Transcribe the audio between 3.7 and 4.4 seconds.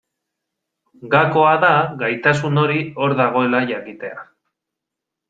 jakitea.